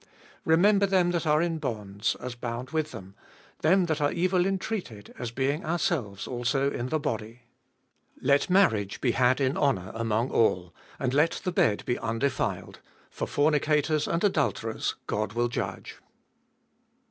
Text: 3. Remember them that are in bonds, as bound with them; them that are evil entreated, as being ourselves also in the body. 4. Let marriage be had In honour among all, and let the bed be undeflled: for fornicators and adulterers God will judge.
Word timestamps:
3. 0.01 0.07
Remember 0.53 0.87
them 0.87 1.11
that 1.11 1.27
are 1.27 1.43
in 1.43 1.59
bonds, 1.59 2.15
as 2.19 2.33
bound 2.33 2.71
with 2.71 2.89
them; 2.89 3.13
them 3.59 3.85
that 3.85 4.01
are 4.01 4.11
evil 4.11 4.47
entreated, 4.47 5.13
as 5.19 5.29
being 5.29 5.63
ourselves 5.63 6.27
also 6.27 6.71
in 6.71 6.87
the 6.89 6.97
body. 6.97 7.43
4. 8.17 8.25
Let 8.25 8.49
marriage 8.49 8.99
be 8.99 9.11
had 9.11 9.39
In 9.39 9.55
honour 9.55 9.91
among 9.93 10.31
all, 10.31 10.73
and 10.97 11.13
let 11.13 11.39
the 11.43 11.51
bed 11.51 11.85
be 11.85 11.97
undeflled: 11.97 12.77
for 13.11 13.27
fornicators 13.27 14.07
and 14.07 14.23
adulterers 14.23 14.95
God 15.05 15.33
will 15.33 15.49
judge. 15.49 15.99